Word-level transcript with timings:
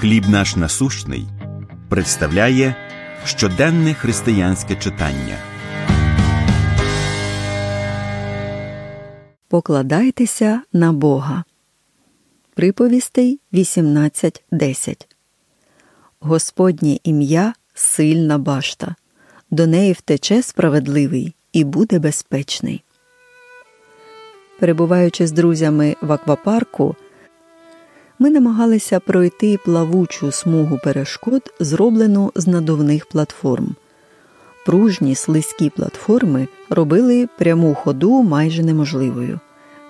Хліб 0.00 0.28
наш 0.28 0.56
насущний 0.56 1.26
представляє 1.88 2.74
щоденне 3.24 3.94
християнське 3.94 4.76
читання. 4.76 5.36
Покладайтеся 9.48 10.62
на 10.72 10.92
Бога. 10.92 11.44
Приповістей 12.54 13.40
18.10 13.52 15.06
Господнє 16.20 16.98
ім'я 17.04 17.54
сильна 17.74 18.38
башта. 18.38 18.94
До 19.50 19.66
неї 19.66 19.92
втече 19.92 20.42
справедливий 20.42 21.34
і 21.52 21.64
буде 21.64 21.98
безпечний. 21.98 22.84
Перебуваючи 24.60 25.26
з 25.26 25.32
друзями 25.32 25.96
в 26.00 26.12
аквапарку, 26.12 26.96
ми 28.18 28.30
намагалися 28.30 29.00
пройти 29.00 29.58
плавучу 29.64 30.32
смугу 30.32 30.78
перешкод, 30.84 31.42
зроблену 31.60 32.32
з 32.34 32.46
надувних 32.46 33.06
платформ. 33.06 33.74
Пружні 34.66 35.14
слизькі 35.14 35.70
платформи 35.70 36.48
робили 36.70 37.28
пряму 37.38 37.74
ходу 37.74 38.22
майже 38.22 38.62
неможливою. 38.62 39.40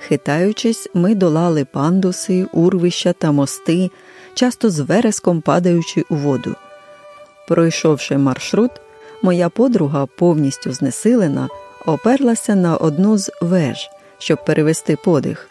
Хитаючись, 0.01 0.89
ми 0.95 1.15
долали 1.15 1.65
пандуси, 1.65 2.47
урвища 2.53 3.13
та 3.13 3.33
мости, 3.33 3.91
часто 4.35 4.71
з 4.71 4.81
вереском 4.81 5.41
падаючи 5.41 6.05
у 6.11 6.15
воду. 6.15 6.55
Пройшовши 7.49 8.19
маршрут, 8.19 8.71
моя 9.23 9.49
подруга, 9.49 10.07
повністю 10.07 10.73
знесилена, 10.73 11.49
оперлася 11.87 12.55
на 12.55 12.77
одну 12.77 13.19
з 13.19 13.31
веж, 13.41 13.91
щоб 14.19 14.45
перевести 14.45 14.97
подих. 15.05 15.49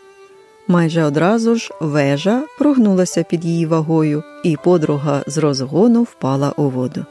Майже 0.70 1.04
одразу 1.04 1.56
ж 1.56 1.72
вежа 1.82 2.44
прогнулася 2.58 3.24
під 3.24 3.46
її 3.46 3.66
вагою, 3.66 4.24
і 4.44 4.58
подруга 4.64 5.24
з 5.28 5.38
розгону 5.38 6.04
впала 6.04 6.54
у 6.58 6.70
воду. 6.70 7.06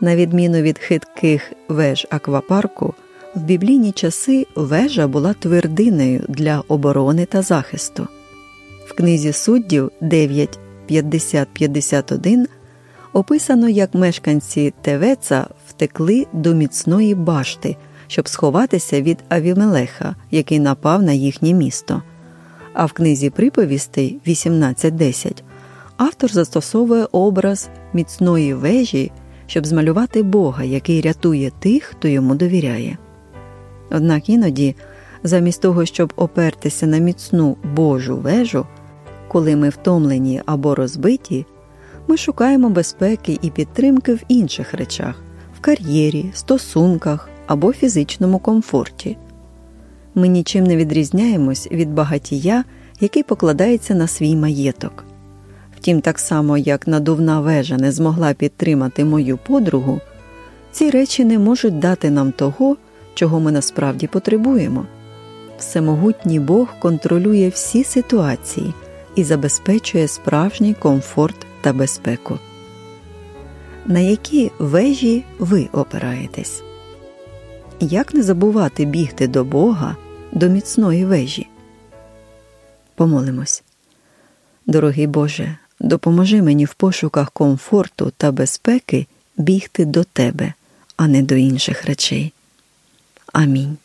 На 0.00 0.16
відміну 0.16 0.62
від 0.62 0.78
хитких 0.78 1.52
веж 1.68 2.06
аквапарку, 2.10 2.94
в 3.34 3.42
біблійні 3.42 3.92
часи 3.92 4.46
вежа 4.54 5.06
була 5.06 5.32
твердиною 5.32 6.24
для 6.28 6.62
оборони 6.68 7.26
та 7.26 7.42
захисту. 7.42 8.08
В 8.86 8.94
книзі 8.94 9.32
суддів 9.32 9.90
9.50-51 10.02 12.46
описано, 13.12 13.68
як 13.68 13.94
мешканці 13.94 14.74
Тевеца 14.82 15.46
втекли 15.68 16.26
до 16.32 16.54
міцної 16.54 17.14
башти, 17.14 17.76
щоб 18.06 18.28
сховатися 18.28 19.02
від 19.02 19.18
Авімелеха, 19.28 20.16
який 20.30 20.60
напав 20.60 21.02
на 21.02 21.12
їхнє 21.12 21.52
місто. 21.52 22.02
А 22.78 22.84
в 22.84 22.92
книзі 22.92 23.30
приповістей 23.30 24.18
18.10 24.26 25.42
автор 25.96 26.32
застосовує 26.32 27.06
образ 27.12 27.68
міцної 27.92 28.54
вежі, 28.54 29.12
щоб 29.46 29.66
змалювати 29.66 30.22
Бога, 30.22 30.64
який 30.64 31.00
рятує 31.00 31.50
тих, 31.58 31.84
хто 31.84 32.08
йому 32.08 32.34
довіряє. 32.34 32.98
Однак 33.90 34.28
іноді, 34.28 34.76
замість 35.22 35.62
того, 35.62 35.84
щоб 35.84 36.12
опертися 36.16 36.86
на 36.86 36.98
міцну 36.98 37.56
Божу 37.74 38.16
вежу, 38.16 38.66
коли 39.28 39.56
ми 39.56 39.68
втомлені 39.68 40.42
або 40.46 40.74
розбиті, 40.74 41.46
ми 42.08 42.16
шукаємо 42.16 42.70
безпеки 42.70 43.38
і 43.42 43.50
підтримки 43.50 44.14
в 44.14 44.20
інших 44.28 44.74
речах 44.74 45.22
в 45.56 45.60
кар'єрі, 45.60 46.30
стосунках 46.34 47.28
або 47.46 47.72
фізичному 47.72 48.38
комфорті. 48.38 49.16
Ми 50.18 50.28
нічим 50.28 50.64
не 50.64 50.76
відрізняємось 50.76 51.68
від 51.72 51.94
багатія, 51.94 52.64
який 53.00 53.22
покладається 53.22 53.94
на 53.94 54.06
свій 54.06 54.36
маєток. 54.36 55.04
Втім, 55.76 56.00
так 56.00 56.18
само 56.18 56.58
як 56.58 56.86
надувна 56.86 57.40
вежа 57.40 57.76
не 57.76 57.92
змогла 57.92 58.34
підтримати 58.34 59.04
мою 59.04 59.38
подругу, 59.38 60.00
ці 60.72 60.90
речі 60.90 61.24
не 61.24 61.38
можуть 61.38 61.78
дати 61.78 62.10
нам 62.10 62.32
того, 62.32 62.76
чого 63.14 63.40
ми 63.40 63.52
насправді 63.52 64.06
потребуємо. 64.06 64.86
Всемогутній 65.58 66.40
Бог 66.40 66.68
контролює 66.78 67.48
всі 67.48 67.84
ситуації 67.84 68.74
і 69.14 69.24
забезпечує 69.24 70.08
справжній 70.08 70.74
комфорт 70.74 71.46
та 71.60 71.72
безпеку. 71.72 72.38
На 73.86 73.98
які 73.98 74.50
вежі 74.58 75.24
ви 75.38 75.68
опираєтесь? 75.72 76.62
Як 77.80 78.14
не 78.14 78.22
забувати 78.22 78.84
бігти 78.84 79.26
до 79.26 79.44
Бога, 79.44 79.96
до 80.32 80.48
міцної 80.48 81.04
вежі? 81.04 81.46
Помолимось. 82.94 83.62
Дорогий 84.66 85.06
Боже, 85.06 85.56
допоможи 85.80 86.42
мені 86.42 86.64
в 86.64 86.74
пошуках 86.74 87.30
комфорту 87.30 88.12
та 88.16 88.32
безпеки 88.32 89.06
бігти 89.36 89.84
до 89.84 90.04
Тебе, 90.04 90.52
а 90.96 91.08
не 91.08 91.22
до 91.22 91.34
інших 91.34 91.84
речей. 91.84 92.32
Амінь. 93.32 93.76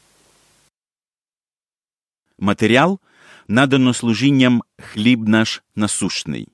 Матеріал 2.39 2.99
надано 3.47 3.93
служінням 3.93 4.61
хліб 4.77 5.27
наш 5.27 5.63
насущний. 5.75 6.47